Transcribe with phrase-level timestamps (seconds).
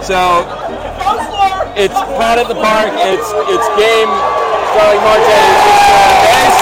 [0.00, 0.42] So
[1.78, 2.90] it's Pod at the Park.
[3.06, 4.10] It's it's game.
[4.74, 5.38] Starling Marte
[6.30, 6.54] is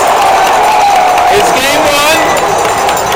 [1.38, 2.21] It's game one.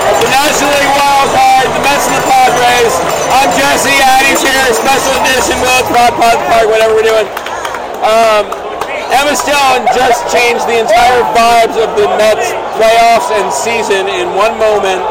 [0.08, 1.66] It's the National League wild card.
[1.72, 2.93] The Mets and the Padres.
[3.32, 3.96] I'm Jesse.
[4.00, 4.66] Addie's here.
[4.72, 5.57] Special edition.
[5.61, 6.66] Willets Pod Pod Park.
[6.68, 7.29] Whatever we're doing.
[8.04, 8.45] Um,
[9.12, 14.57] Emma Stone just changed the entire vibes of the Mets playoffs and season in one
[14.57, 15.04] moment,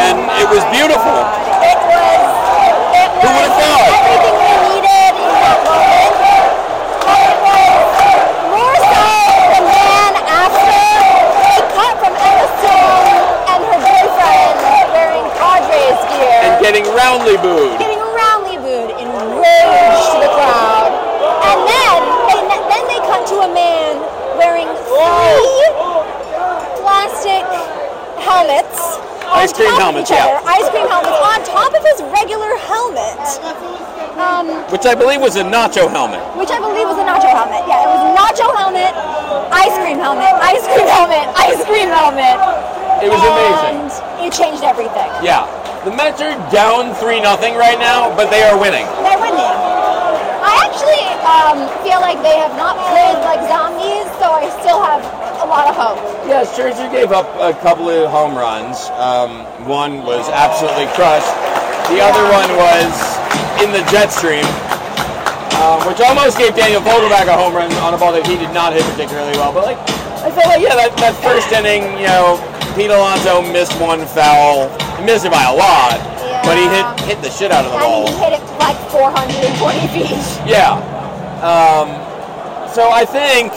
[0.00, 1.18] and it was beautiful.
[1.60, 2.24] It was.
[2.96, 3.92] It was Who would've thought?
[3.92, 6.12] everything we needed in that moment.
[7.06, 7.76] And it was
[8.56, 9.04] more so
[9.52, 10.80] the man after
[11.44, 13.20] they cut from Emma Stone
[13.52, 14.56] and her boyfriend
[14.96, 17.78] wearing Padres gear, And getting roundly booed.
[17.78, 19.06] getting roundly booed in
[19.38, 20.90] rage to the crowd.
[21.46, 24.02] And then they then they cut to a man
[24.34, 25.62] wearing three
[26.82, 27.46] plastic
[28.18, 28.98] helmets.
[29.30, 30.42] Ice cream helmets, yeah.
[30.42, 33.14] Ice cream helmets on top of his regular helmet.
[34.18, 36.18] Um, Which I believe was a nacho helmet.
[36.34, 37.62] which I believe was a nacho helmet.
[37.68, 38.90] Yeah, it was a nacho helmet,
[39.54, 42.34] ice cream helmet, ice cream helmet, ice cream helmet.
[43.04, 43.76] It was amazing.
[44.18, 45.06] And it changed everything.
[45.22, 45.44] Yeah.
[45.86, 48.82] The Mets are down 3 nothing right now, but they are winning.
[49.06, 49.54] They're winning.
[50.42, 54.98] I actually um, feel like they have not played like zombies, so I still have
[55.38, 56.02] a lot of hope.
[56.26, 58.90] Yeah, Scherzer gave up a couple of home runs.
[58.98, 61.30] Um, one was absolutely crushed.
[61.94, 62.90] The other one was
[63.62, 64.42] in the jet stream,
[65.62, 68.50] um, which almost gave Daniel Vogelbach a home run on a ball that he did
[68.50, 69.54] not hit particularly well.
[69.54, 69.78] But like,
[70.26, 72.42] I feel like yeah, that, that first inning, you know,
[72.74, 74.66] Pete Alonso missed one foul.
[74.98, 76.00] He missed it by a lot,
[76.44, 78.06] but he hit hit the shit out of the ball.
[78.08, 80.16] And he hit it like 420 feet.
[80.48, 80.76] Yeah.
[81.44, 81.92] Um,
[82.72, 83.52] so I think,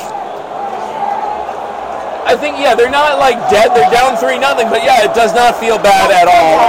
[2.28, 3.72] I think yeah, they're not like dead.
[3.72, 6.60] They're down three nothing, but yeah, it does not feel bad at all.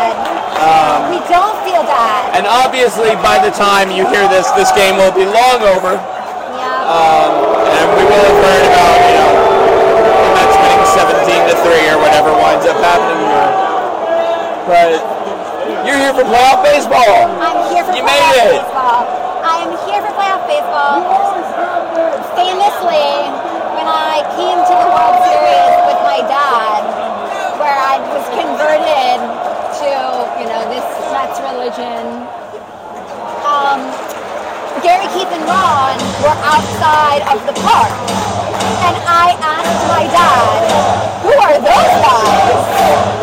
[0.61, 2.37] Um, we don't feel bad.
[2.39, 6.95] And obviously, by the time you hear this, this game will be long over, Yeah.
[6.95, 7.31] um,
[7.75, 9.33] and we will have heard about you know
[10.15, 10.85] the Mets winning
[11.27, 13.70] 17 to three or whatever winds up happening here.
[14.69, 15.01] But
[15.87, 17.15] you're here for playoff baseball.
[17.41, 18.63] I'm here for You playoff made it.
[18.63, 19.03] baseball.
[19.41, 20.97] I am here for playoff baseball.
[22.37, 23.09] Famously,
[23.75, 26.81] when I came to the World Series with my dad,
[27.59, 29.19] where I was converted
[29.81, 29.91] to,
[30.39, 32.05] you know, this Mets religion,
[33.49, 33.81] um,
[34.85, 37.93] Gary, Keith, and Ron were outside of the park.
[38.87, 40.57] And I asked my dad,
[41.25, 43.20] who are those guys?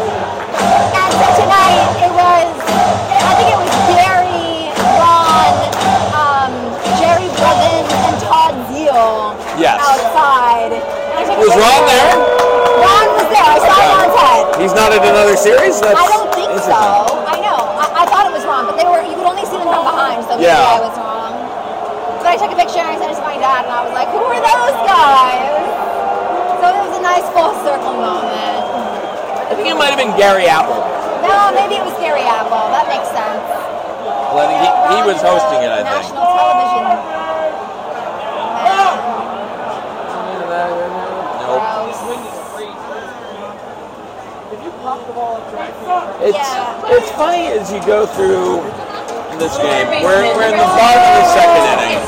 [10.73, 11.07] Outside.
[11.11, 12.11] And I took a Was Ron there?
[12.77, 13.47] Ron was there.
[13.47, 13.75] I saw.
[13.77, 14.43] Ron's head.
[14.61, 15.79] He's not in another series.
[15.81, 16.75] That's I don't think so.
[16.75, 17.57] I know.
[17.79, 19.01] I, I thought it was Ron, but they were.
[19.01, 20.77] You could only see them from behind, so maybe Yeah.
[20.77, 21.33] I was wrong.
[22.21, 23.93] But I took a picture and I sent it to my dad, and I was
[23.95, 25.63] like, "Who are those guys?"
[26.59, 28.61] So it was a nice full circle moment.
[29.47, 30.81] I think it might have been Gary Apple.
[31.23, 32.67] No, maybe it was Gary Apple.
[32.75, 33.45] That makes sense.
[34.33, 35.71] Well, I think he, he was hosting it.
[35.71, 35.97] I think.
[36.03, 36.83] National television.
[38.67, 39.17] Nope.
[46.19, 46.76] It's Yeah.
[46.93, 48.63] It's funny as you go through
[49.37, 49.87] this game.
[50.01, 51.99] We're, we're in the bottom of the second inning,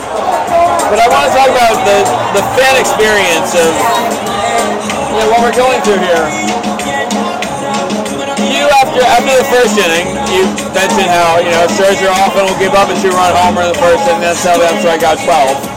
[0.87, 1.99] but I want to talk about the
[2.33, 3.71] the fan experience of
[5.11, 6.25] you know what we're going through here.
[8.49, 12.73] You after after the first inning, you mentioned how you know Scherzer often will give
[12.73, 15.69] up a two-run homer in the first inning, That's how that's them I got 12.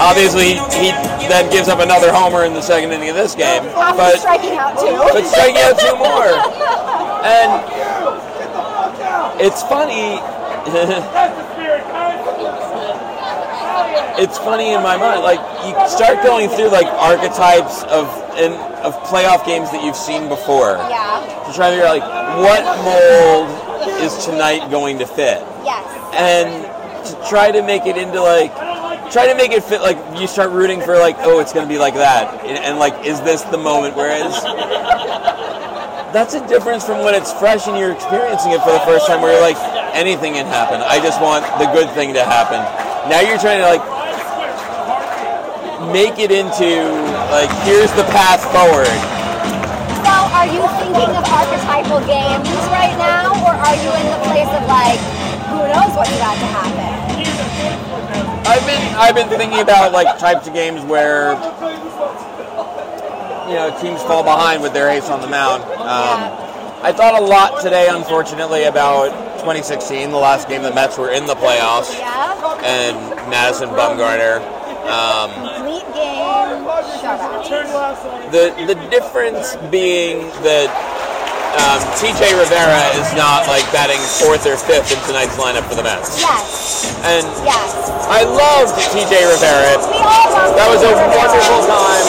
[0.00, 0.94] Obviously, he
[1.28, 4.78] then gives up another homer in the second inning of this game, but striking out
[4.78, 4.96] too.
[5.12, 6.30] but striking out two more.
[7.20, 7.60] And
[9.40, 10.20] it's funny.
[14.22, 15.22] it's funny in my mind.
[15.22, 18.06] Like you start going through like archetypes of
[18.36, 18.52] in
[18.84, 21.20] of playoff games that you've seen before yeah.
[21.46, 22.08] to try to figure out like
[22.40, 23.48] what mold
[24.02, 25.84] is tonight going to fit, Yes.
[26.14, 26.48] and
[27.06, 28.54] to try to make it into like
[29.10, 31.68] try to make it fit like you start rooting for like oh it's going to
[31.68, 34.32] be like that and, and like is this the moment whereas
[36.12, 39.22] that's a difference from when it's fresh and you're experiencing it for the first time
[39.22, 39.58] where you're like
[39.94, 42.58] anything can happen i just want the good thing to happen
[43.10, 43.82] now you're trying to like
[45.92, 46.82] make it into
[47.30, 48.90] like here's the path forward
[50.04, 54.48] So, are you thinking of archetypal games right now, or are you in the place
[54.50, 55.00] of like,
[55.48, 56.90] who knows what's about to happen?
[58.46, 61.32] I've been I've been thinking about like types of games where
[63.48, 65.62] you know teams fall behind with their ace on the mound.
[65.90, 66.30] Um,
[66.86, 69.10] I thought a lot today, unfortunately, about
[69.42, 72.62] 2016, the last game the Mets were in the playoffs, Yeah.
[72.64, 72.96] and
[73.28, 74.38] Madison Bumgarner.
[74.86, 75.28] Um,
[75.60, 76.24] Complete game
[77.02, 78.30] shutout.
[78.32, 80.70] the the difference being that
[81.58, 85.82] um, TJ Rivera is not like batting fourth or fifth in tonight's lineup for the
[85.84, 86.86] Mets, Yes.
[87.04, 87.74] and Yes.
[88.08, 89.76] I loved TJ Rivera.
[89.90, 92.06] We all That was a wonderful time.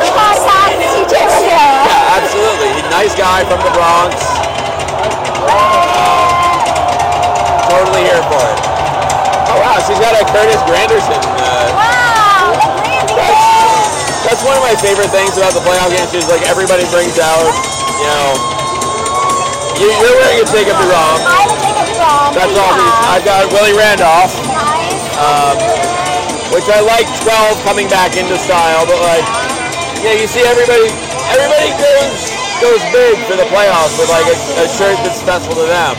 [0.00, 1.78] The podcast, TJ Rivera.
[1.86, 2.72] Yeah, absolutely.
[2.80, 4.16] He's a nice guy from the Bronx.
[7.68, 8.58] Totally here for it.
[9.50, 11.20] Oh wow, she's got a Curtis Granderson.
[11.36, 12.56] Uh, Wow,
[13.14, 16.12] That's- that's one of my favorite things about the playoff games.
[16.14, 17.50] Is like everybody brings out,
[18.00, 18.28] you know,
[19.80, 21.18] you, you're wearing a Jacob DeGrom.
[21.24, 22.30] I will take it wrong.
[22.36, 22.74] That's all.
[23.10, 24.32] I've got Willie Randolph,
[25.18, 25.56] um,
[26.52, 29.24] which I like 12 coming back into style, but like,
[30.04, 30.88] yeah, you see everybody,
[31.32, 32.29] everybody goes
[32.60, 35.96] goes big for the playoffs with like a, a shirt that's special to them.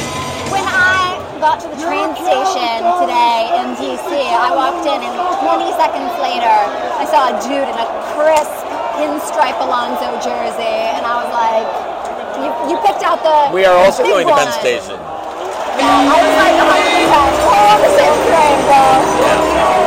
[0.53, 5.73] When I got to the train station today in DC, I walked in and 20
[5.73, 6.57] seconds later,
[7.01, 8.61] I saw a dude in a crisp
[9.01, 11.65] pinstripe Alonso jersey, and I was like,
[12.37, 14.53] you, you picked out the We are also going to Penn.
[14.61, 15.01] Station.
[15.81, 17.09] Yeah, I was like 100%.
[17.41, 18.85] We're on the same train, bro.
[19.25, 19.81] Yeah.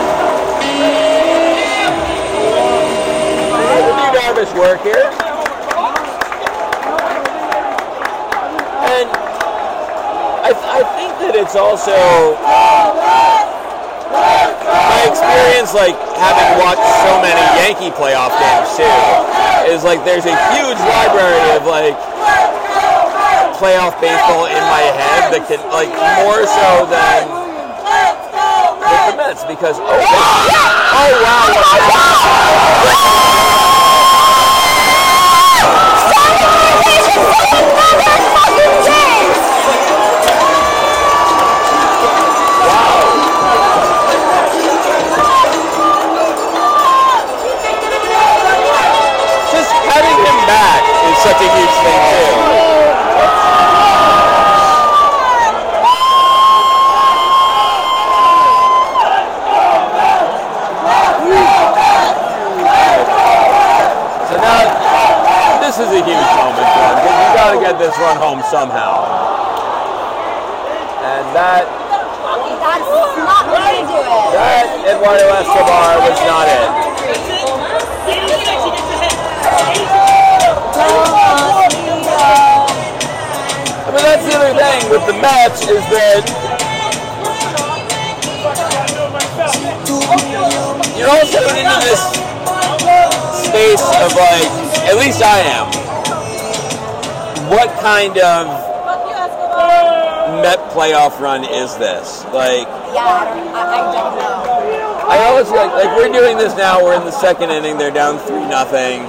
[3.94, 5.06] New Darvish work here.
[8.84, 9.08] And
[10.44, 10.80] I, I
[11.34, 11.90] that it's also
[14.14, 18.86] my experience, like having watched so many Yankee playoff games too,
[19.66, 21.98] is like there's a huge library of like
[23.58, 25.90] playoff baseball in my head that can like
[26.22, 27.26] more so than
[28.78, 31.50] with the Mets because oh oh wow.
[38.86, 39.13] just
[50.46, 50.80] back
[51.10, 53.44] is such a huge thing too.
[64.24, 68.40] So now this is a huge moment because you got to get this run home
[68.48, 69.04] somehow.
[71.04, 71.68] And that
[72.64, 72.88] That's
[73.20, 74.32] not way to do it.
[74.32, 76.93] that Eduardo Escobar was not it.
[83.84, 86.24] I mean, that's the other thing with the match is that
[90.96, 92.02] you're also into this
[93.44, 94.50] space of like,
[94.88, 95.66] at least I am.
[97.50, 98.46] What kind of
[100.42, 102.24] Met playoff run is this?
[102.32, 104.94] Like, Yeah, I don't know.
[105.06, 106.82] I always like like we're doing this now.
[106.82, 107.76] We're in the second inning.
[107.76, 109.04] They're down three nothing.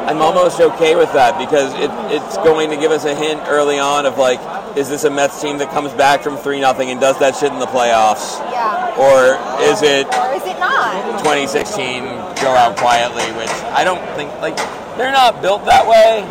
[0.00, 3.78] I'm almost okay with that because it, it's going to give us a hint early
[3.78, 4.40] on of like,
[4.76, 7.52] is this a Mets team that comes back from three nothing and does that shit
[7.52, 8.96] in the playoffs, Yeah.
[8.98, 9.38] or
[9.70, 11.18] is it Or is it not?
[11.20, 12.04] 2016
[12.42, 13.22] go out quietly?
[13.38, 14.56] Which I don't think like
[14.96, 16.24] they're not built that way.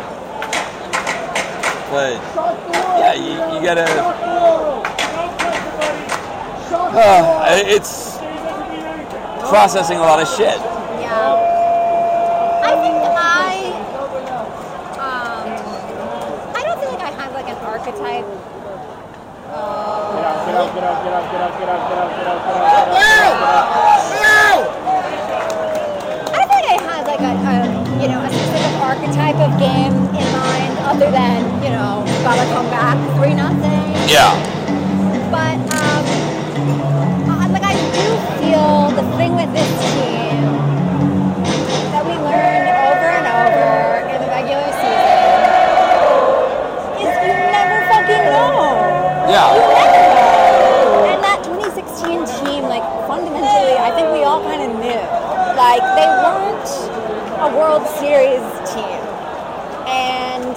[1.90, 2.14] But
[2.98, 3.84] yeah, you, you gotta.
[6.94, 8.16] Uh, it's
[9.48, 10.56] processing a lot of shit.
[11.00, 11.36] Yeah.
[12.64, 13.72] I think I,
[14.96, 18.24] um, I don't feel like I have like an archetype.
[26.32, 30.26] I think I had like a, a, you know, a specific archetype of game in
[30.32, 33.96] mind, other than you know, gotta come back three nothing.
[34.08, 34.51] Yeah.
[57.62, 58.42] World Series
[58.74, 58.98] team,
[59.86, 60.50] and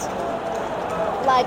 [1.27, 1.45] like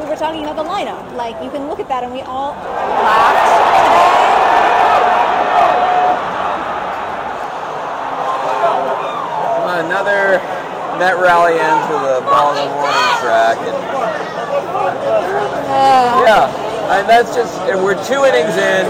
[0.00, 2.52] we were talking about the lineup, like you can look at that and we all
[2.56, 3.44] laughed.
[9.84, 10.40] Another
[10.96, 13.58] net rally into the ball of the morning track.
[13.60, 13.76] And,
[16.24, 16.48] yeah,
[16.96, 18.86] and that's just, and we're two innings in,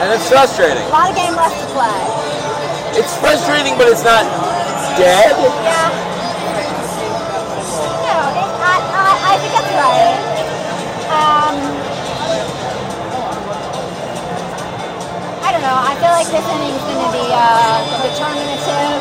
[0.00, 0.82] and it's frustrating.
[0.84, 2.17] A lot of game left to play.
[2.98, 4.26] It's frustrating, but it's not
[4.98, 5.30] dead.
[5.38, 5.86] Yeah.
[8.02, 10.18] No, it, I, I, I think that's right.
[11.14, 11.54] Um,
[15.46, 15.78] I don't know.
[15.78, 19.00] I feel like this inning's going to be uh, determinative.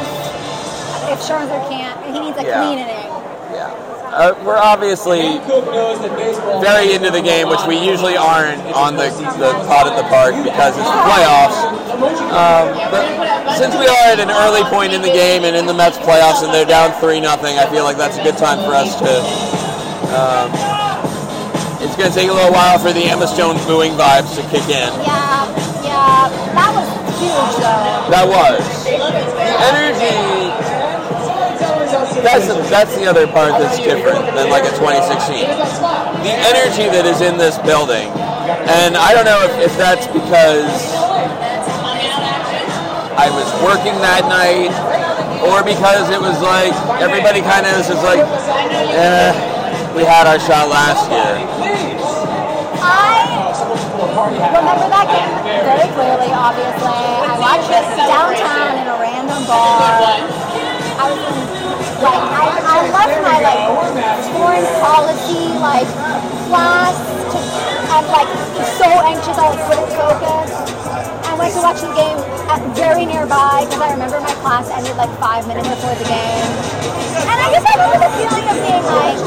[1.09, 2.61] If Scherzer can't, he needs a Yeah.
[2.61, 3.09] clean inning.
[3.57, 3.73] Yeah.
[4.07, 5.39] Uh, we're obviously
[6.61, 10.33] very into the game, which we usually aren't on the, the pod at the park
[10.43, 11.57] because it's the playoffs.
[12.33, 13.05] Um, but
[13.57, 16.45] since we are at an early point in the game and in the Mets playoffs
[16.45, 19.11] and they're down 3 nothing, I feel like that's a good time for us to.
[20.13, 20.53] Um,
[21.81, 24.65] it's going to take a little while for the Emma Stone booing vibes to kick
[24.69, 24.93] in.
[25.01, 25.49] Yeah,
[25.81, 26.29] yeah.
[26.53, 26.85] That was
[27.17, 28.13] huge, though.
[28.13, 28.61] That was.
[28.85, 28.97] The
[29.73, 30.77] energy.
[32.21, 35.49] That's the, that's the other part that's different than like a 2016.
[36.25, 38.09] The energy that is in this building,
[38.69, 41.06] and I don't know if, if that's because
[43.17, 44.69] I was working that night,
[45.41, 46.69] or because it was like
[47.01, 49.33] everybody kind of was just like, eh,
[49.97, 51.41] we had our shot last year.
[54.17, 55.33] I remember that game
[55.65, 56.93] very clearly, obviously.
[56.93, 59.81] I watched it downtown in a random bar.
[59.97, 60.21] Like,
[60.97, 63.65] I, I left my, like,
[64.33, 65.89] foreign policy, like,
[66.49, 66.93] class
[67.33, 67.37] to,
[67.97, 68.29] and, like,
[68.77, 70.53] so anxious I couldn't focus.
[71.25, 74.93] I went to watch the game at, very nearby because I remember my class ended,
[75.01, 76.45] like, five minutes before the game.
[77.25, 79.17] And I just remember the feeling of being like,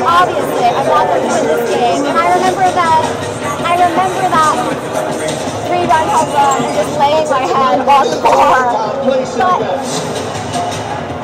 [0.00, 2.08] obviously, I want them to win this game.
[2.08, 3.04] And I remember that,
[3.68, 4.56] I remember that
[5.68, 8.64] three run home run just laying my head on the floor.
[9.36, 9.60] But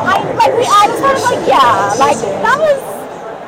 [0.04, 2.95] I, like, we, I was kind of like, yeah, like, that was,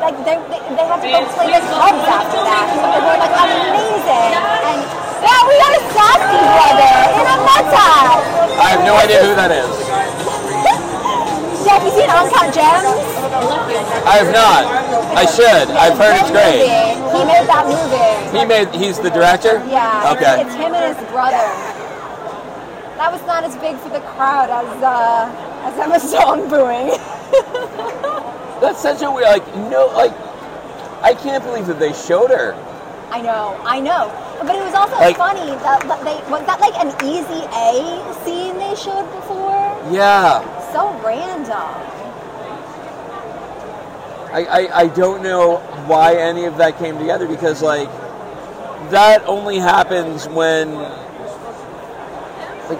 [0.08, 2.64] like, they, they, they had to go play the Cubs after that.
[2.72, 4.32] But they were, like, amazing.
[4.64, 4.80] And,
[5.20, 8.16] yeah, we got a Safdie brother in a Mets hat.
[8.56, 9.68] I have no idea who that is.
[11.66, 12.86] Yeah, have you seen Uncut Gems?
[14.06, 14.64] I have not.
[15.12, 15.68] I should.
[15.76, 16.64] I've heard it's great.
[16.64, 18.38] He made that movie.
[18.38, 18.72] He made.
[18.74, 19.60] He's the director.
[19.68, 20.14] Yeah.
[20.16, 20.40] Okay.
[20.40, 21.44] It's, it's him and his brother.
[22.96, 25.28] That was not as big for the crowd as uh,
[25.68, 26.96] as Emma Stone booing.
[28.60, 29.28] That's such a weird.
[29.28, 29.86] Like no.
[29.94, 30.12] Like
[31.02, 32.54] I can't believe that they showed her.
[33.10, 34.10] I know, I know.
[34.40, 38.14] But it was also Like- funny that, that they was that like an easy A
[38.24, 39.76] scene they showed before.
[39.90, 40.42] Yeah.
[40.72, 41.84] So random.
[44.30, 47.88] I, I, I don't know why any of that came together because like
[48.90, 50.98] that only happens when like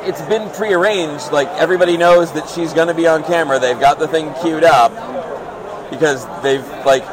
[0.07, 3.99] it's been prearranged like everybody knows that she's going to be on camera they've got
[3.99, 4.93] the thing queued up
[5.91, 7.05] because they've like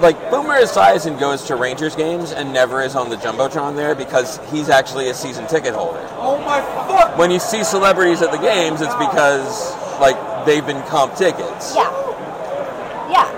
[0.00, 4.38] like Boomer Esiason goes to Rangers games and never is on the jumbotron there because
[4.50, 6.06] he's actually a season ticket holder.
[6.18, 7.16] Oh my fuck!
[7.18, 11.74] When you see celebrities at the games, it's because like they've been comp tickets.
[11.74, 11.90] Yeah.
[13.10, 13.30] Yeah.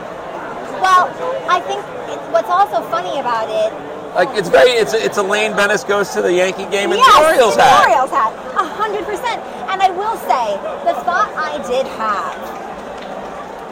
[0.81, 1.07] Well,
[1.49, 3.73] I think it, what's also funny about it
[4.15, 7.15] Like it's very it's it's Elaine Lane Benes goes to the Yankee game in yes,
[7.15, 7.87] the Orioles the hat.
[7.87, 8.33] Orioles hat.
[8.57, 9.43] A hundred percent.
[9.69, 10.57] And I will say,
[10.89, 12.35] the thought I did have,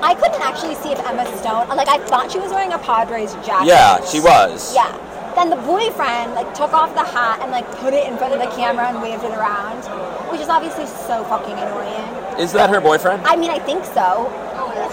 [0.03, 3.35] I couldn't actually see if Emma Stone, like I thought she was wearing a Padres
[3.45, 3.69] jacket.
[3.69, 4.75] Yeah, she was.
[4.75, 4.93] Yeah.
[5.35, 8.41] Then the boyfriend like took off the hat and like put it in front of
[8.41, 9.85] the camera and waved it around,
[10.33, 12.41] which is obviously so fucking annoying.
[12.41, 13.23] Is that her boyfriend?
[13.27, 14.33] I mean, I think so.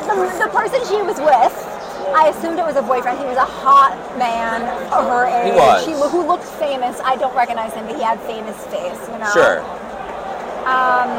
[0.03, 1.55] The, the person she was with,
[2.12, 3.19] I assumed it was a boyfriend.
[3.19, 5.55] He was a hot man of her age.
[5.55, 5.86] was.
[5.86, 7.00] He, who looked famous.
[7.03, 9.00] I don't recognize him, but he had famous face.
[9.10, 9.31] You know.
[9.31, 9.63] Sure.
[10.63, 11.10] Um.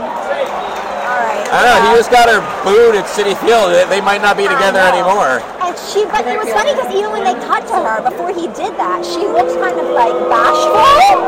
[1.05, 1.45] All right.
[1.53, 1.91] I don't know.
[1.93, 3.71] He just got her booed at Citi Field.
[3.73, 5.45] They- They might not be together anymore.
[5.61, 8.49] And she, but it was funny because even when they cut to her before he
[8.57, 11.21] did that, she looked kind of like bashful.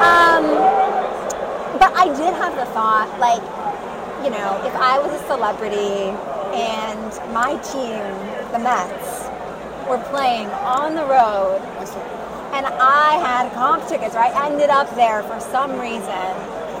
[0.00, 0.44] Um,
[1.78, 3.42] but I did have the thought, like,
[4.24, 6.10] you know, if I was a celebrity
[6.56, 8.00] and my team,
[8.52, 9.28] the Mets,
[9.88, 11.60] were playing on the road,
[12.56, 14.34] and I had comp tickets, right?
[14.34, 16.32] I ended up there for some reason.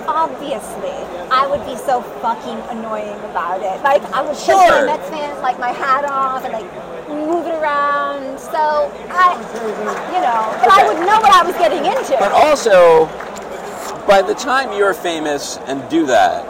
[0.08, 0.94] Obviously,
[1.30, 3.82] I would be so fucking annoying about it.
[3.82, 4.86] Like, I would show Sure.
[4.86, 8.38] my Mets fans like my hat off and like move it around.
[8.38, 9.34] So I,
[10.14, 12.16] you know, but I would know what I was getting into.
[12.18, 13.06] But also,
[14.06, 16.46] by the time you're famous and do that,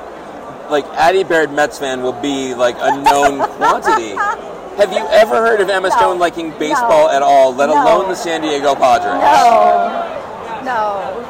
[0.71, 4.15] like Addie Baird Mets fan will be like a known quantity.
[4.77, 5.97] Have you ever heard of Emma No.
[5.97, 7.11] Stone liking baseball No.
[7.11, 7.83] at all, let No.
[7.83, 9.15] alone the San Diego Padres?
[9.15, 11.25] No, no,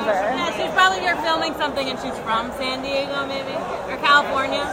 [0.00, 0.12] never.
[0.12, 3.52] Yeah, she's probably here filming something and she's from San Diego, maybe?
[3.92, 4.64] Or California?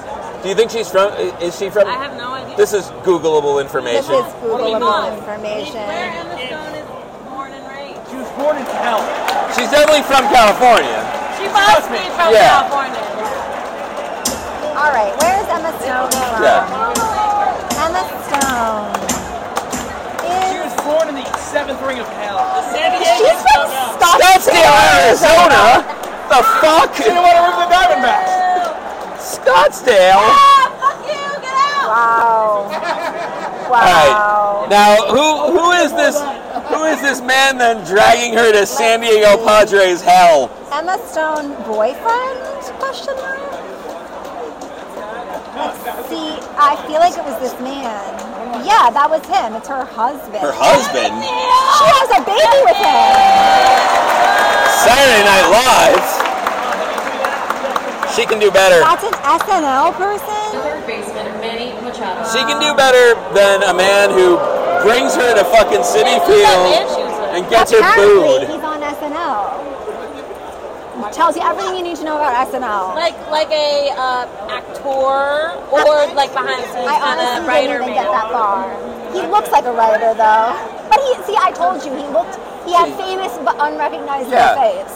[0.44, 1.12] Do you think she's from?
[1.44, 1.88] Is she from?
[1.88, 2.56] I have no idea.
[2.56, 4.08] This is Googleable information.
[4.08, 4.32] This information.
[4.32, 5.84] is Googleable Where information.
[5.84, 6.88] Emma Stone is
[7.28, 8.00] born and raised.
[8.08, 9.04] She was born in hell.
[9.52, 11.00] She's definitely from California.
[11.36, 12.64] She must be from Yeah.
[12.64, 13.04] California.
[14.80, 16.40] All right, where's Emma Stone from?
[16.40, 16.64] Yeah.
[17.84, 18.96] Emma Stone
[20.24, 22.38] She was born born in the seventh ring of hell.
[22.70, 22.77] The
[23.18, 23.65] She's from
[23.98, 25.82] Scottsdale, Arizona.
[26.29, 26.94] The fuck?
[26.96, 28.38] did you want to rip the Diamondbacks?
[29.18, 30.22] Scottsdale.
[30.22, 31.25] Ah, fuck you!
[31.41, 31.89] Get out!
[31.89, 32.70] Wow.
[33.65, 33.82] All Wow.
[33.82, 34.68] right.
[34.70, 36.18] Now, who who is this?
[36.70, 40.51] Who is this man then dragging her to San Diego Padres hell?
[40.72, 42.39] Emma Stone boyfriend?
[42.77, 43.39] Question mark.
[45.56, 46.38] Let's see.
[46.58, 48.38] I feel like it was this man.
[48.66, 49.56] Yeah, that was him.
[49.56, 50.44] It's her husband.
[50.44, 51.12] Her husband.
[51.16, 53.13] She has a baby with him.
[54.84, 56.08] Saturday Night Live.
[58.16, 58.84] She can do better.
[58.84, 60.44] That's an SNL person.
[60.60, 62.25] Third baseman Manny Machado.
[62.28, 64.36] She can do better than a man who
[64.84, 66.74] brings her to fucking Citi Field
[67.32, 68.59] and gets her Apparently, booed.
[71.10, 72.96] He's on Tells you everything you need to know about SNL.
[72.96, 77.74] Like like a uh, actor or like behind the scenes I kind honestly of writer.
[77.80, 78.70] didn't even get that far.
[79.13, 80.54] He looks like a writer though.
[80.89, 84.56] But he see I told you he looked he had famous but unrecognizable Yeah.
[84.56, 84.96] face.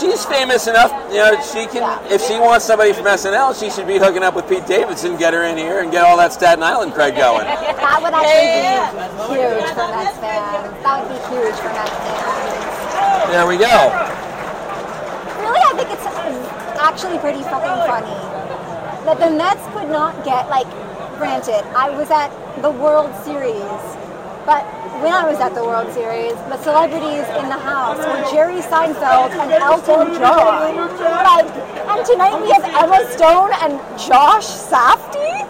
[0.00, 3.88] She's famous enough, you know, she can, if she wants somebody from SNL, she should
[3.88, 6.62] be hooking up with Pete Davidson, get her in here, and get all that Staten
[6.62, 7.42] Island cred going.
[7.44, 10.70] That would actually be huge for Mets fans.
[10.86, 13.30] That would be huge for Mets fans.
[13.34, 14.29] There we go.
[15.80, 18.16] Really, I think it's actually pretty fucking funny
[19.04, 20.68] that the Mets could not get like.
[21.20, 22.32] Granted, I was at
[22.62, 23.60] the World Series,
[24.48, 24.64] but
[25.04, 29.28] when I was at the World Series, the celebrities in the house were Jerry Seinfeld
[29.36, 30.76] and Elton John.
[30.96, 35.44] Like, and tonight we have Emma Stone and Josh Safdie.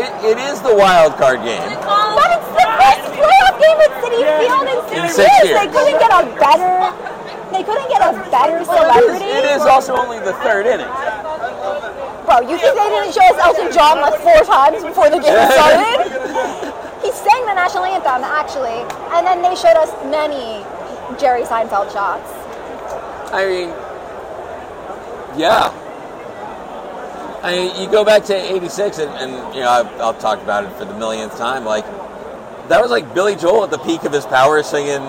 [0.00, 1.60] It, it is the wild card game.
[1.60, 5.52] But it's the first playoff game at Citi Field in In six, six years.
[5.52, 5.60] years.
[5.60, 7.15] They couldn't get a better.
[7.56, 9.24] They couldn't get a better Well, it, is, celebrity.
[9.24, 10.92] it is also only the third inning.
[12.28, 15.40] Bro, you think they didn't show us Elton John like four times before the game
[15.48, 16.04] started?
[17.02, 18.84] he sang the national anthem, actually,
[19.16, 20.60] and then they showed us many
[21.18, 22.28] Jerry Seinfeld shots.
[23.32, 23.68] I mean,
[25.40, 25.72] yeah.
[27.42, 30.64] I mean, you go back to '86, and, and you know, I've, I'll talk about
[30.64, 31.64] it for the millionth time.
[31.64, 31.86] Like,
[32.68, 35.00] that was like Billy Joel at the peak of his power, singing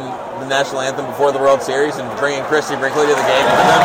[0.47, 3.67] the national anthem before the World Series and bringing Christie Brinkley to the game with
[3.67, 3.83] him.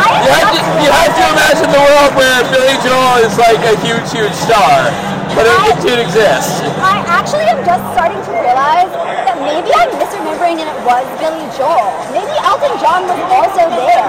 [0.00, 3.60] I You have, to, you have to imagine the world where Billy Joel is like
[3.68, 4.88] a huge, huge star,
[5.36, 6.64] but it, it did exist.
[6.80, 8.88] I actually am just starting to realize
[9.28, 11.92] that maybe I'm misremembering and it was Billy Joel.
[12.16, 14.08] Maybe Elton John was also there.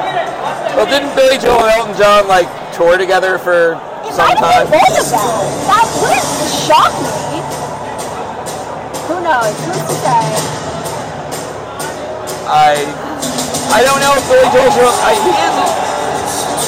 [0.80, 3.76] Well, didn't Billy Joel and Elton John like tour together for
[4.08, 4.64] It some might time?
[4.64, 5.28] have been both of them.
[5.68, 7.59] That wouldn't shock me.
[9.30, 9.38] Who?
[9.38, 10.26] Who's to say?
[12.50, 12.82] I
[13.70, 14.90] I don't know if Billy Joel's real.
[15.06, 15.54] I, he is.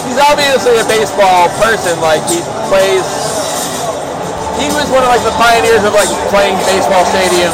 [0.05, 1.97] He's obviously a baseball person.
[2.05, 2.37] Like he
[2.69, 3.01] plays.
[4.61, 7.49] He was one of like the pioneers of like playing baseball stadium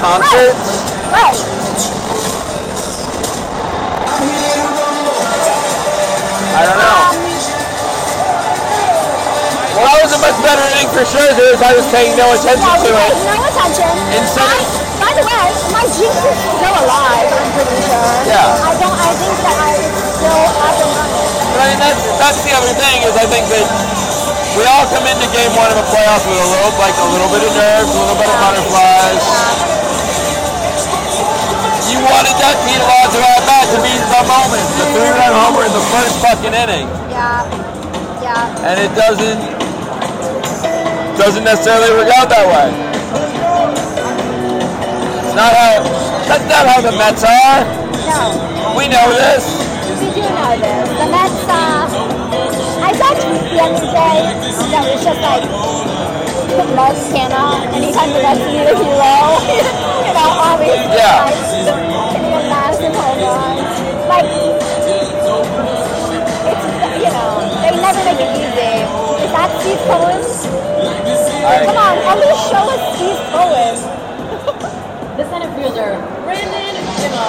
[0.00, 0.80] concerts.
[1.12, 1.36] Right.
[6.56, 6.96] I don't know.
[7.04, 7.17] Um,
[9.78, 12.66] Well, that was a much better inning for Scherzer as I was paying no attention
[12.66, 13.14] Yeah, to it.
[13.30, 13.90] no attention.
[14.18, 14.58] Instead I,
[14.98, 18.10] by the way, my jinx is still alive, I'm pretty sure.
[18.26, 18.42] Yeah.
[18.58, 21.30] I don't, I think that I it's still up and running.
[21.54, 23.66] But I mean, that's that's the other thing is I think that
[24.58, 27.30] we all come into game one of a playoff with a little like a little
[27.30, 29.22] bit of nerves, a little bit of butterflies.
[31.88, 35.72] You wanted that Pete Alonso at bat to be the moment, the three-run homer in
[35.72, 37.48] the first fucking inning, Yeah.
[38.20, 38.66] Yeah.
[38.68, 39.40] and it doesn't
[41.18, 42.68] doesn't necessarily work out that way.
[45.26, 45.82] It's not how
[46.30, 47.66] that's not how the Mets are.
[48.06, 48.76] No.
[48.78, 49.44] We know this.
[49.98, 50.86] We do know this.
[50.94, 51.90] The Mets, uh,
[52.86, 54.18] I saw a tweet the other day
[54.70, 55.42] that was just like,
[56.54, 59.14] put Mark Canha anytime the Mets need a hero.
[60.06, 61.26] you know, obviously, Yeah.
[61.26, 61.34] like,
[62.14, 63.56] hitting a massive home run.
[64.06, 64.28] Like,
[66.46, 66.64] it's,
[67.02, 67.30] you know,
[67.64, 68.74] they never make it easy.
[69.24, 69.82] Is that Steve
[71.48, 71.64] Cohen?
[71.64, 73.76] Come on, at least show us Steve Cohen.
[75.18, 77.26] The center fielder, Brandon Nimmo.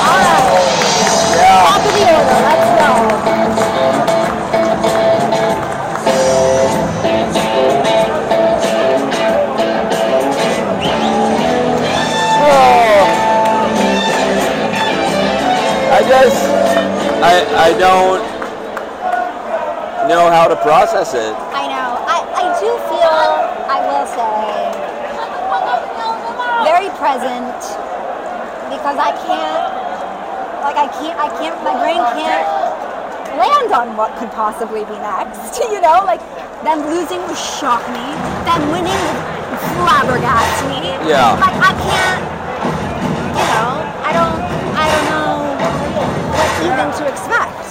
[0.00, 0.46] All right,
[1.36, 1.68] Yeah.
[1.68, 2.90] top of the order, let's go.
[12.46, 13.04] Oh.
[15.94, 16.38] I just,
[17.22, 17.34] I,
[17.66, 18.22] I don't
[20.08, 21.34] know how to process it.
[21.54, 21.90] I know.
[22.06, 23.18] I, I do feel,
[23.70, 24.34] I will say,
[26.64, 27.60] very present
[28.72, 29.68] because I can't,
[30.64, 32.48] like I can't, I can't, my brain can't
[33.36, 35.60] land on what could possibly be next.
[35.74, 36.24] You know, like
[36.64, 38.06] Them losing would shock me.
[38.48, 40.96] Them winning would flabbergast me.
[41.04, 41.36] Yeah.
[41.36, 42.24] Like I can't.
[43.36, 44.40] You know, I don't.
[44.72, 45.28] I don't know
[46.32, 47.68] what even to expect.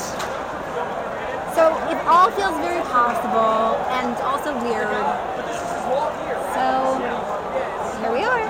[1.58, 4.94] So it all feels very possible and also weird.
[6.54, 7.02] So
[7.98, 8.43] here we are.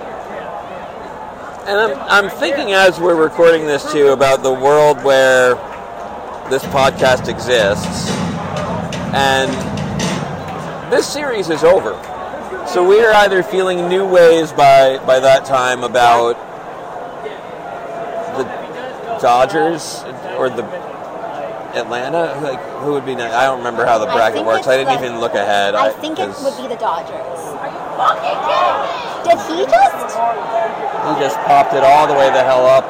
[1.65, 5.55] And I'm, I'm thinking as we're recording this too about the world where
[6.49, 8.09] this podcast exists,
[9.15, 9.49] and
[10.91, 11.93] this series is over.
[12.67, 16.33] So we are either feeling new ways by by that time about
[18.37, 18.43] the
[19.21, 20.03] Dodgers
[20.37, 20.63] or the
[21.79, 22.37] Atlanta.
[22.43, 23.15] Like who would be?
[23.15, 23.33] next?
[23.35, 24.67] I don't remember how the bracket think works.
[24.67, 25.75] I didn't the- even look ahead.
[25.75, 27.15] I think it would be the Dodgers.
[27.15, 29.12] Are you fucking kidding me?
[29.23, 30.17] Did he just?
[31.03, 32.83] He just popped it all the way the hell up.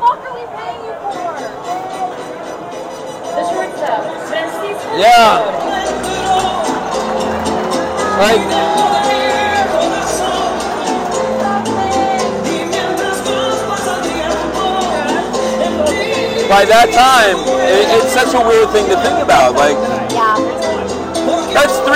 [0.00, 1.36] Fuck are we paying you for?
[3.36, 3.44] The
[4.26, 4.98] Sven Stevenson.
[4.98, 5.40] Yeah.
[8.18, 8.42] Like
[16.48, 19.56] by that time, it, it's such a weird thing to think about.
[19.56, 19.91] Like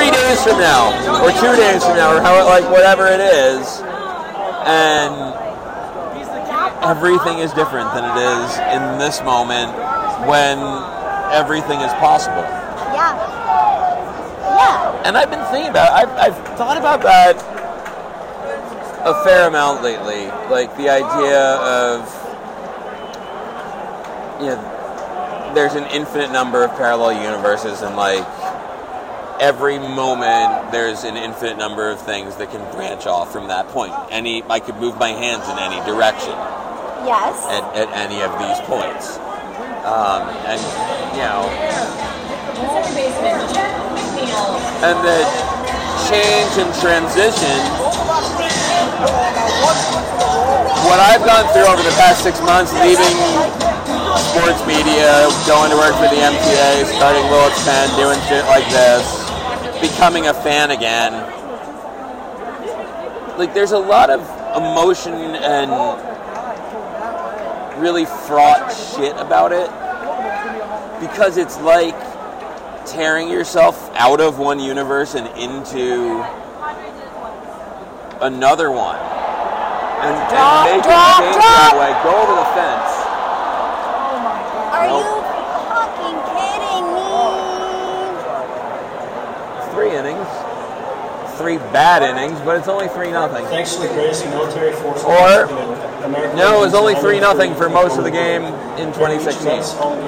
[0.07, 3.83] three days from now, or two days from now, or how like whatever it is,
[4.67, 5.35] and
[6.85, 9.73] everything is different than it is in this moment
[10.29, 10.59] when
[11.33, 12.43] everything is possible.
[12.95, 13.17] Yeah.
[14.43, 15.03] Yeah.
[15.05, 17.37] And I've been thinking about I've, I've thought about that
[19.05, 20.27] a fair amount lately.
[20.51, 22.07] Like the idea of
[24.41, 28.27] you know there's an infinite number of parallel universes and like
[29.41, 33.93] every moment there's an infinite number of things that can branch off from that point.
[34.11, 36.35] Any I could move my hands in any direction
[37.07, 37.39] Yes.
[37.47, 39.19] at, at any of these points.
[39.87, 40.59] Um, and
[41.15, 41.47] you know
[42.57, 44.57] Second baseman, Jeff McNeil.
[44.83, 45.27] and that
[46.09, 47.59] change and transition
[50.87, 53.15] what I've gone through over the past six months leaving
[54.33, 59.26] sports media going to work for the MTA starting Willets Pen doing shit like this
[59.81, 61.13] becoming a fan again
[63.39, 64.21] like there's a lot of
[64.57, 65.71] emotion and
[67.81, 69.69] really fraught shit about it
[71.01, 71.95] because it's like
[72.87, 76.25] tearing yourself out of one universe and into
[78.23, 78.97] another one.
[78.97, 81.45] And, Drop, and make drop, change drop.
[81.45, 81.93] that way.
[82.05, 82.93] Go over the fence.
[84.73, 85.05] Are Nope.
[85.05, 85.21] you
[85.69, 87.13] fucking kidding me?
[89.75, 90.29] Three innings.
[91.39, 93.45] Three bad innings, but it's only three nothing.
[93.47, 95.03] Thanks to the greatest military force.
[95.05, 95.45] Or-
[96.05, 98.45] American No, it was only three nothing for most of the game
[98.79, 99.59] in 2016.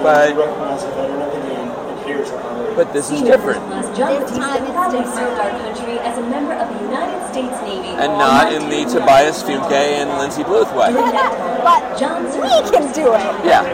[0.03, 2.75] But But recognize a veteran of the game, and here's our honorary.
[2.77, 3.61] but this is different.
[3.69, 5.15] first John This Batista time it's proudly different.
[5.19, 7.89] served our country as a member of the United States Navy.
[7.99, 10.93] And not in the Tobias Funke and Lindsey Bluth way.
[10.95, 13.21] but John we can do it.
[13.45, 13.65] Yeah.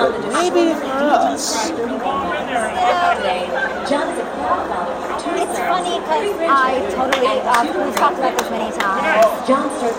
[0.00, 1.68] But maybe for us.
[1.68, 3.46] Today,
[3.88, 7.96] John is a proud father of two It's sons, funny because I totally, um, we've
[7.96, 9.24] talked about this many times.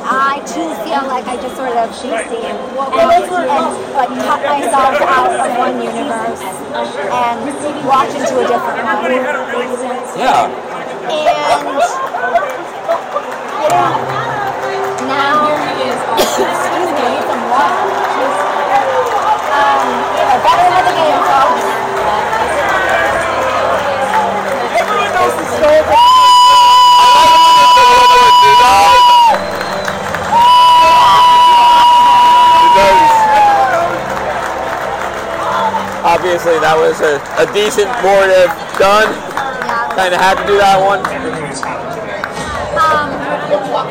[0.05, 1.89] I too feel like I just sort of
[2.77, 6.45] woke up and like cut myself out of one universe
[7.09, 7.41] and
[7.89, 9.17] walked into a different one.
[10.13, 10.45] Yeah.
[11.09, 11.81] And you
[15.09, 15.57] now
[16.21, 16.53] excuse
[16.93, 17.81] me, I need some water.
[19.57, 21.65] Um, you know, better of the game, folks.
[24.73, 25.42] Everyone knows the story.
[36.03, 39.07] Obviously, that was a, a decent board of done.
[39.95, 40.99] Kind of had to do that one.
[42.73, 43.09] Um,
[43.49, 43.87] wait, why,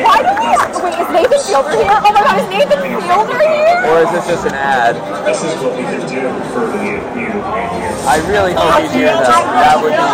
[0.00, 1.88] why do we have, wait, is Nathan Fielder here?
[1.88, 3.80] Oh my god, is Nathan Fielder here?
[3.88, 4.92] Or is this just an ad?
[5.24, 6.20] This is what we can do
[6.52, 7.96] for you, you right here.
[8.04, 9.16] I really hope you here.
[9.16, 10.04] That, that would be.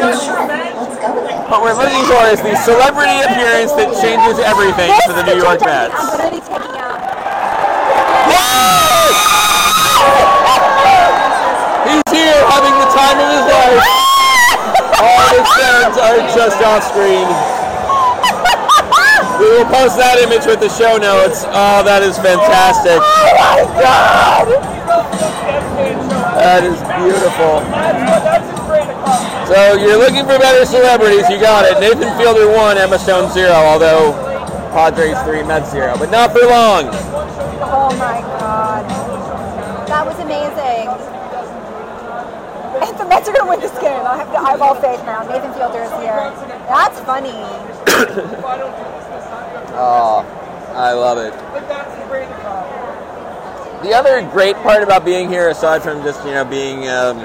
[0.00, 0.24] Let's
[0.96, 1.36] go with it.
[1.52, 5.60] What we're looking for is the celebrity appearance that changes everything for the New York
[5.60, 5.92] Mets.
[5.92, 7.04] I'm gonna be taking out.
[11.84, 13.84] He's here having the time of his life.
[15.04, 17.28] All his fans are just off screen.
[19.36, 21.44] We will post that image with the show notes.
[21.52, 22.96] Oh, that is fantastic.
[22.96, 24.48] Oh my god!
[26.40, 27.60] That is beautiful.
[27.68, 29.48] That's his great accomplishment.
[29.52, 31.76] So you're looking for better celebrities, you got it.
[31.80, 34.16] Nathan Fielder one, Emma Stone zero, although
[34.72, 36.88] Padres three, Mets zero, but not for long.
[37.60, 38.88] Oh my god.
[39.88, 40.88] That was amazing.
[42.80, 44.00] And the Mets are gonna win this game.
[44.00, 45.28] I have, to eyeball all faith now.
[45.28, 46.32] Nathan Fielder is here.
[46.72, 47.36] That's funny.
[49.78, 50.24] Oh,
[50.74, 51.32] I love it.
[51.52, 53.82] But that's the brand of.
[53.82, 57.18] The other great part about being here, aside from just you know being um,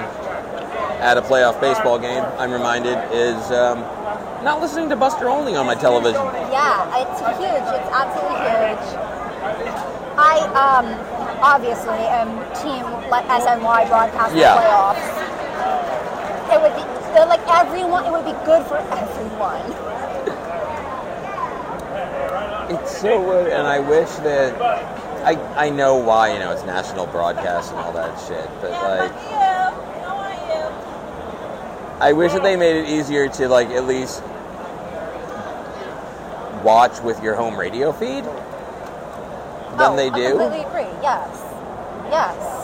[0.99, 3.79] at a playoff baseball game, I'm reminded is um,
[4.43, 6.21] not listening to Buster Olney on my television.
[6.51, 7.65] Yeah, it's huge.
[7.71, 8.83] It's absolutely huge.
[10.17, 10.85] I um
[11.41, 12.29] obviously am
[12.61, 14.59] team like SNY broadcast Yeah.
[14.59, 15.07] playoffs.
[16.53, 16.83] It would be
[17.25, 18.05] like everyone.
[18.05, 19.65] It would be good for everyone.
[22.71, 24.61] It's so weird, and I wish that
[25.25, 25.35] I
[25.67, 29.11] I know why you know it's national broadcast and all that shit, but like
[32.01, 34.23] I wish that they made it easier to like at least
[36.63, 40.37] watch with your home radio feed than oh, they I do.
[40.37, 41.01] completely agree.
[41.01, 41.37] Yes.
[42.09, 42.61] Yes.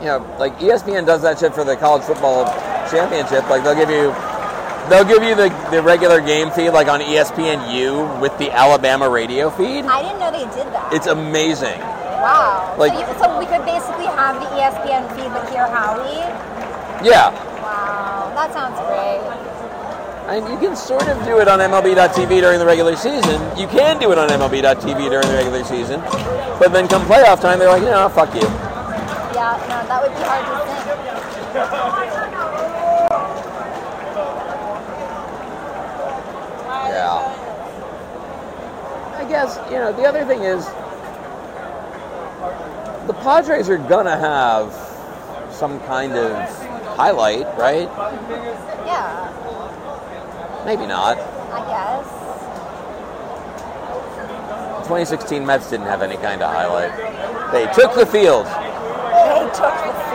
[0.00, 2.46] you know, like ESPN does that shit for the college football
[2.90, 3.48] championship.
[3.50, 4.10] Like they'll give you,
[4.90, 9.08] they'll give you the, the regular game feed like on E ESPNU with the Alabama
[9.08, 9.84] radio feed.
[9.86, 10.92] I didn't know they did that.
[10.92, 11.78] It's amazing.
[11.80, 12.74] wow.
[12.78, 16.20] like- so, you, so we could basically have the ESPN feed but hear Howie.
[17.06, 17.30] Yeah,
[17.62, 19.22] Wow, that sounds great.
[20.36, 23.40] and you can sort of do it on MLB.TV during the regular season.
[23.56, 26.00] You can do it on MLB.TV during the regular season,
[26.58, 28.42] but then come playoff time, they're like, no, fuck you.
[29.32, 30.58] Yeah, no, that would be hard to
[32.34, 32.39] think.
[37.00, 37.24] Yeah.
[39.16, 40.66] I guess, you know, the other thing is
[43.06, 44.72] the Padres are gonna have
[45.50, 46.32] some kind of
[46.96, 47.88] highlight, right?
[48.86, 49.30] Yeah,
[50.64, 51.16] Maybe not.
[51.18, 52.06] I guess.
[54.84, 56.92] 2016 Mets didn't have any kind of highlight.
[57.50, 58.44] They took the field.
[58.44, 60.09] They took the field.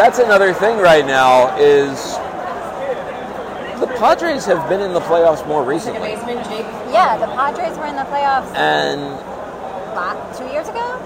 [0.00, 2.14] That's another thing right now is
[3.80, 6.12] the Padres have been in the playoffs more recently,
[6.90, 9.02] Yeah, the Padres were in the playoffs and
[9.94, 10.98] la- two years ago.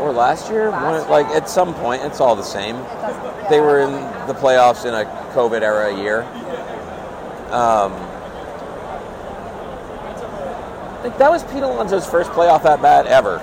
[0.00, 1.10] or last year, Last year?
[1.10, 2.76] like at some point, it's all the same.
[3.02, 3.92] Doesn't- They were in
[4.26, 6.22] the playoffs in a COVID era year.
[7.50, 7.92] Um,
[11.02, 13.42] think that was Pete Alonso's first playoff at bat ever,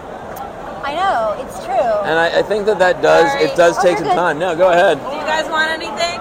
[0.88, 1.73] I know it's true.
[2.08, 3.43] and I, I think that that does Sorry.
[3.43, 4.15] it does Oh, take some good.
[4.15, 4.39] time.
[4.39, 4.97] No, go ahead.
[5.00, 6.19] Do you guys want anything?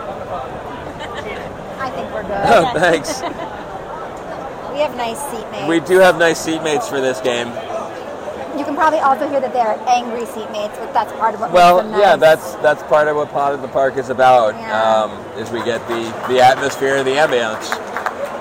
[1.78, 2.80] I think we're Oh, good.
[2.80, 3.20] thanks.
[4.72, 5.68] we have nice seatmates.
[5.68, 7.48] We do have nice seatmates for this game.
[8.58, 11.76] You can probably also hear that they're angry seatmates, but that's part of what Well,
[11.82, 14.54] makes them yeah, that's that's part of what Pod of the Park is about.
[14.54, 14.82] Yeah.
[15.04, 17.70] Um, is we get the the atmosphere, and the ambience,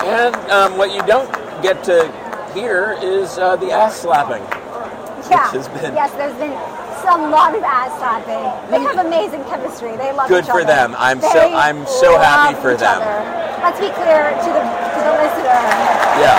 [0.04, 1.30] and um, what you don't
[1.62, 2.10] get to
[2.54, 4.42] hear is uh, the ass slapping.
[5.30, 5.46] Yeah.
[5.52, 6.54] which has been- Yes, there's been
[7.02, 8.42] some lot of ass slapping.
[8.70, 9.96] They have amazing chemistry.
[9.96, 10.66] They love Good each for other.
[10.66, 10.94] them.
[10.98, 13.02] I'm so- I'm so happy for them.
[13.02, 13.18] other.
[13.62, 15.62] Let's be clear to the to the listener.
[16.22, 16.38] Yeah.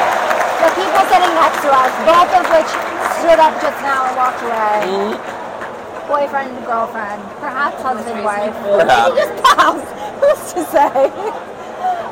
[0.63, 2.71] The people sitting next to us, both of which
[3.21, 4.79] stood up just now and walked away.
[4.87, 6.07] Mm-hmm.
[6.07, 8.55] Boyfriend, girlfriend, perhaps husband, wife.
[8.63, 9.11] Perhaps.
[9.15, 9.83] Maybe just pals.
[10.23, 11.11] Who's to say?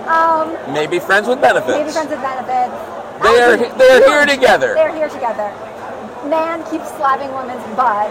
[0.07, 1.73] um, Maybe friends with benefits.
[1.77, 2.75] maybe friends with benefits.
[3.23, 4.73] They are Actually, they are here together.
[4.75, 5.49] They're here together.
[6.29, 8.09] Man keeps slapping woman's butt,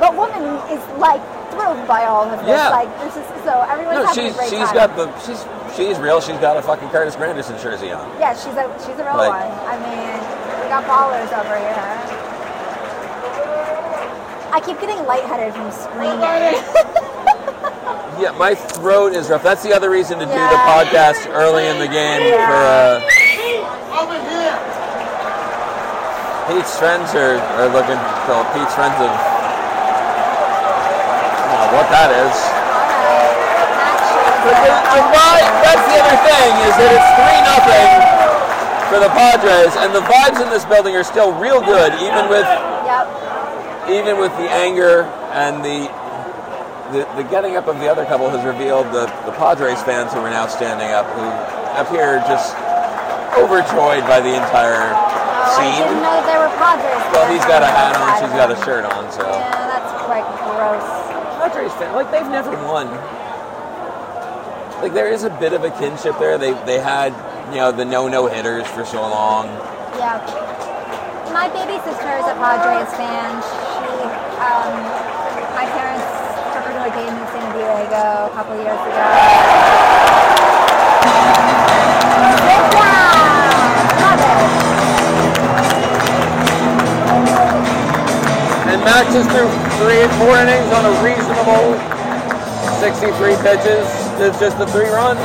[0.00, 1.20] but woman is like
[1.52, 2.48] thrilled by all of this.
[2.48, 2.70] Yeah.
[2.70, 4.74] Like this is so everyone's No, having she's a great she's time.
[4.74, 5.40] got the she's
[5.76, 6.20] she's real.
[6.20, 8.08] She's got a fucking Curtis Granderson jersey on.
[8.18, 9.52] yeah, she's a she's a real Like- one.
[9.68, 10.16] I mean,
[10.64, 12.30] we got ballers over here.
[14.52, 16.58] I keep getting lightheaded from screaming.
[18.20, 19.42] Yeah, my throat is rough.
[19.42, 23.00] That's the other reason to do the podcast early in the game Yeah.
[23.00, 23.10] for uh,
[26.50, 27.94] Pete's friends are, are looking
[28.26, 29.06] so Pete's friends of
[31.46, 32.34] know what that is.
[34.42, 37.86] But the, the vibe, that's the other thing is that it's three nothing
[38.90, 42.46] for the Padres, and the vibes in this building are still real good, even with
[42.90, 43.06] Yep.
[43.86, 45.86] even with the anger and the
[46.90, 50.18] the, the getting up of the other couple has revealed the, the Padres fans who
[50.18, 51.22] are now standing up, who
[51.78, 52.56] appear just
[53.38, 54.90] overjoyed by the entire
[55.40, 57.00] I didn't know there were Padres.
[57.12, 59.24] Well, he's got a hat on, she's got a shirt on, so.
[59.24, 60.84] Yeah, that's quite gross.
[61.40, 62.88] Padres fan, like they've never won.
[64.82, 66.36] Like there is a bit of a kinship there.
[66.36, 67.12] They they had
[67.52, 69.46] you know the no no hitters for so long.
[69.96, 70.20] Yeah.
[71.32, 73.40] My baby sister is a Padres fan.
[73.40, 73.88] She,
[74.40, 74.72] um,
[75.56, 76.04] my parents
[76.52, 80.00] took her to a game in San Diego a couple years ago.
[88.80, 91.76] And Max is through three and four innings on a reasonable
[92.80, 93.84] 63 pitches.
[94.16, 95.20] It's just the three runs.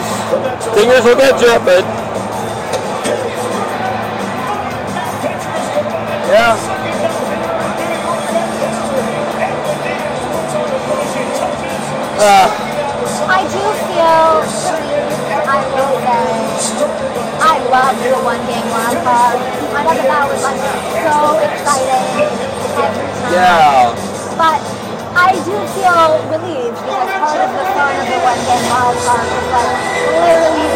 [0.76, 1.80] Fingers will get you, but
[6.28, 6.60] yeah.
[12.20, 12.52] Uh,
[13.32, 14.44] I do feel,
[15.48, 16.28] I will say,
[17.39, 19.39] I love the one game wild card.
[19.72, 20.60] I thought that that was like
[21.08, 22.36] so exciting
[22.84, 23.05] every time.
[23.31, 23.93] Yeah.
[24.38, 24.59] But
[25.15, 29.25] I do feel relieved because part of the fun of the one game wild card
[29.25, 29.73] was like
[30.19, 30.67] literally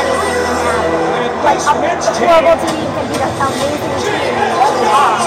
[0.00, 1.00] anything can happen.
[1.44, 5.20] Like a horrible team can beat an amazing team really hard.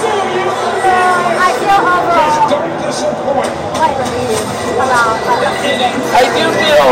[0.00, 2.46] So I feel overall
[3.74, 4.46] quite relieved
[4.78, 6.04] about like, a few games.
[6.14, 6.90] I do feel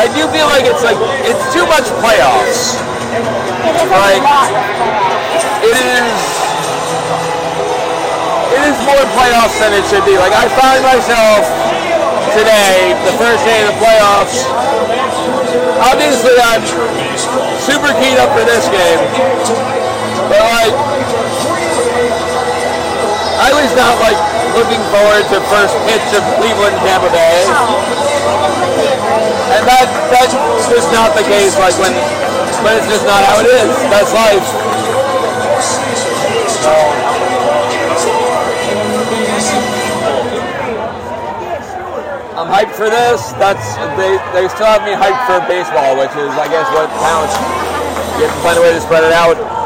[0.00, 0.96] I do feel like it's like
[1.28, 2.78] it's too much playoffs.
[3.66, 5.20] It is Like- a lot of playoffs.
[5.60, 6.39] It is
[8.60, 10.20] it is more playoffs than it should be.
[10.20, 11.48] Like I found myself
[12.36, 14.44] today, the first day of the playoffs.
[15.80, 16.60] Obviously I'm
[17.64, 19.00] super keyed up for this game.
[20.28, 20.76] But like
[23.40, 24.20] I was not like
[24.52, 27.40] looking forward to first pitch of Cleveland Tampa Bay.
[29.56, 30.36] And that that's
[30.68, 31.56] just not the case.
[31.56, 31.96] Like when,
[32.60, 33.72] but it's just not how it is.
[33.88, 34.44] That's life.
[42.60, 43.32] Hyped for this.
[43.40, 47.32] That's they they still have me hyped for baseball, which is I guess what counts.
[48.20, 49.59] You have to find a way to spread it out.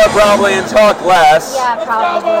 [0.00, 1.54] More probably and talk less.
[1.54, 2.32] Yeah, probably.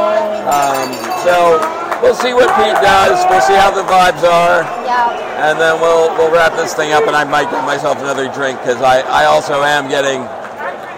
[0.48, 0.88] Um,
[1.20, 1.60] so
[2.00, 3.20] we'll see what Pete does.
[3.28, 4.64] We'll see how the vibes are.
[4.88, 5.12] Yeah.
[5.44, 8.58] And then we'll we'll wrap this thing up and I might get myself another drink
[8.60, 10.24] because I, I also am getting,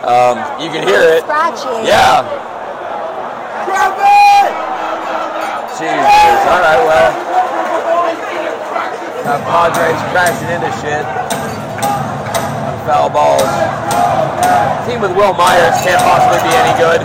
[0.07, 1.27] um, you can hear it.
[1.27, 1.87] Scratchy.
[1.87, 2.23] Yeah.
[5.73, 6.47] Jesus.
[6.47, 7.11] All right, well.
[9.25, 11.42] Uh, Padres crashing into shit.
[12.83, 13.47] Foul balls.
[14.89, 17.01] Team with Wil Myers can't possibly be any good.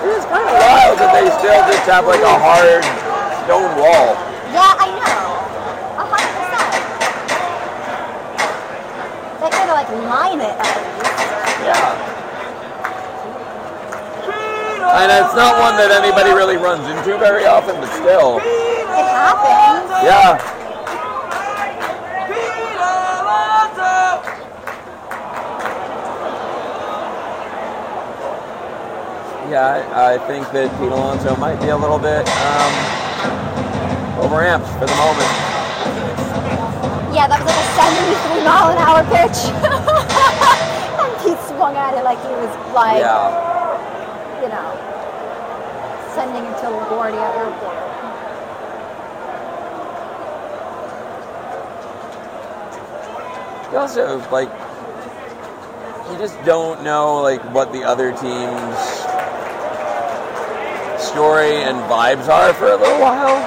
[0.00, 2.80] It is kind of wild that they still just have like a hard
[3.44, 4.16] stone wall.
[4.48, 5.44] Yeah, I know.
[6.00, 6.72] A hundred percent.
[9.44, 11.20] They kind of like line it least.
[11.68, 12.08] Yeah.
[14.90, 18.40] And it's not one that anybody really runs into very often, but still.
[19.00, 19.88] It happens.
[20.04, 20.36] Yeah.
[29.50, 32.72] Yeah, I, I think that Pete Alonso might be a little bit um,
[34.22, 35.32] overamped for the moment.
[37.10, 39.50] Yeah, that was like a 73 mile an hour pitch.
[41.02, 43.34] and he swung at it like he was like, Yeah.
[44.38, 44.70] you know,
[46.14, 47.99] sending it to LaGuardia Airport.
[53.72, 54.50] You also like
[56.10, 58.78] you just don't know like what the other team's
[61.00, 63.40] story and vibes are for a little while.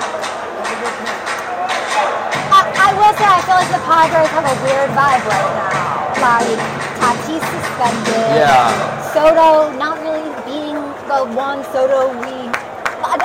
[2.52, 6.12] I, I will say, I feel like the Padres have a weird vibe right now.
[6.20, 6.60] Like,
[7.00, 8.36] Tatis suspended.
[8.36, 8.68] Yeah.
[9.14, 10.76] Soto not really being
[11.08, 12.50] the one Soto we.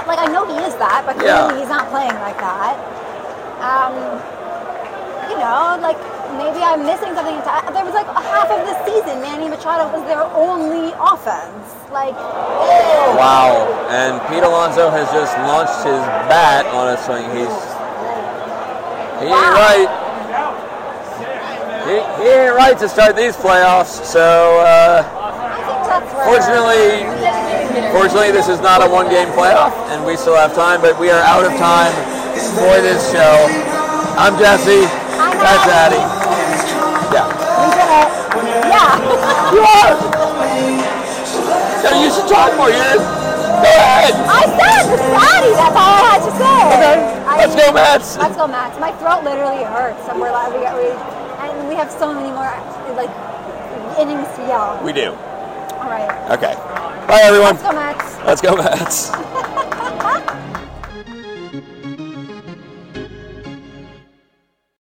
[0.06, 1.58] Like, I know he is that, but clearly Yeah.
[1.58, 2.76] he's not playing like that.
[3.62, 3.94] Um,
[5.30, 5.98] you know, like,
[6.36, 7.40] maybe I'm missing something.
[7.72, 11.64] There was like a half of the season, Manny Machado was their only offense.
[11.88, 12.14] Like,
[13.16, 13.88] Wow.
[13.88, 17.24] And Pete Alonso has just launched his bat on a swing.
[17.32, 17.78] He's
[19.18, 19.90] he ain't right.
[21.88, 24.04] He, he ain't right to start these playoffs.
[24.04, 24.20] So
[24.60, 26.28] uh, I think that's where.
[26.28, 27.02] fortunately,
[27.90, 30.80] fortunately, this is not a one-game playoff, and we still have time.
[30.80, 31.90] But we are out of time
[32.54, 33.48] for this show.
[34.14, 34.86] I'm Jesse.
[35.18, 36.17] I'm That's Addie.
[38.78, 39.54] Yeah.
[39.54, 39.90] You are.
[41.82, 42.70] So you should talk more.
[42.70, 42.98] You're.
[43.58, 44.14] Go ahead.
[44.14, 45.50] I said the Scotty.
[45.58, 46.58] That's all I had to say.
[46.78, 46.96] Okay.
[47.26, 48.16] I Let's go, Mets.
[48.18, 48.78] Let's go, Mets.
[48.78, 52.50] My throat literally hurts, and we're like, we, we, and we have so many more
[52.94, 53.10] like
[53.98, 54.78] innings to yell.
[54.84, 55.10] We do.
[55.82, 56.10] All right.
[56.30, 56.54] Okay.
[57.08, 57.56] Bye, everyone.
[57.56, 58.16] Let's go, Mets.
[58.24, 59.64] Let's go, Mets.